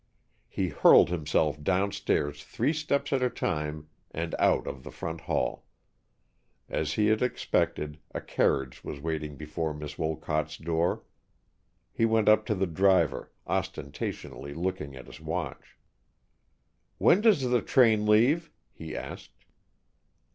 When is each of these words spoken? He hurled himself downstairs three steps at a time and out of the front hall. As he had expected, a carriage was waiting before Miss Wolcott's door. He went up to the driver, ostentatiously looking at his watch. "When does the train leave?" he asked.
He 0.49 0.69
hurled 0.69 1.09
himself 1.11 1.61
downstairs 1.61 2.43
three 2.43 2.73
steps 2.73 3.13
at 3.13 3.21
a 3.21 3.29
time 3.29 3.87
and 4.09 4.33
out 4.39 4.65
of 4.65 4.81
the 4.81 4.89
front 4.89 5.21
hall. 5.21 5.63
As 6.67 6.93
he 6.93 7.05
had 7.05 7.21
expected, 7.21 7.99
a 8.11 8.19
carriage 8.19 8.83
was 8.83 8.99
waiting 8.99 9.35
before 9.35 9.75
Miss 9.75 9.99
Wolcott's 9.99 10.57
door. 10.57 11.03
He 11.93 12.05
went 12.05 12.29
up 12.29 12.47
to 12.47 12.55
the 12.55 12.65
driver, 12.65 13.31
ostentatiously 13.45 14.55
looking 14.55 14.95
at 14.95 15.05
his 15.05 15.21
watch. 15.21 15.77
"When 16.97 17.21
does 17.21 17.43
the 17.47 17.61
train 17.61 18.07
leave?" 18.07 18.49
he 18.73 18.95
asked. 18.97 19.45